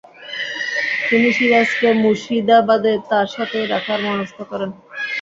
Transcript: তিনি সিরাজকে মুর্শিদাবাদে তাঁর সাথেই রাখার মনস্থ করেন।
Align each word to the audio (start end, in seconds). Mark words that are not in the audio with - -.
তিনি 1.07 1.29
সিরাজকে 1.37 1.87
মুর্শিদাবাদে 2.01 2.93
তাঁর 3.09 3.27
সাথেই 3.35 3.65
রাখার 3.73 3.99
মনস্থ 4.07 4.37
করেন। 4.51 4.69